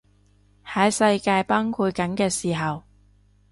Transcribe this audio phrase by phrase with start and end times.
[0.65, 2.81] 喺世界崩塌緊嘅時候